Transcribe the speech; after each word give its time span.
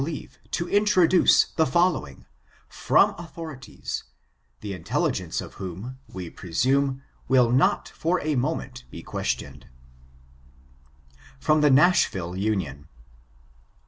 leare 0.01 0.29
to 0.49 0.67
introduce 0.67 1.45
the 1.57 1.65
following, 1.67 2.25
from 2.67 3.13
authorities, 3.19 4.03
the 4.61 4.73
intelligence 4.73 5.39
of 5.41 5.53
whom, 5.61 5.99
we 6.11 6.27
presume, 6.27 7.03
will 7.27 7.51
not 7.51 7.87
for 7.89 8.19
a 8.23 8.33
moment 8.35 8.83
be 8.89 9.03
questioned:— 9.03 9.67
[From 11.39 11.61
the 11.61 11.69
Nashville 11.69 12.35
Union. 12.35 12.87